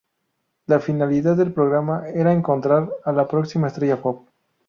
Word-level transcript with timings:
La 0.65 0.79
finalidad 0.79 1.37
del 1.37 1.53
programa 1.53 2.09
era 2.09 2.33
encontrar 2.33 2.89
a 3.05 3.11
la 3.11 3.27
próxima 3.27 3.67
estrella 3.67 4.01
pop. 4.01 4.25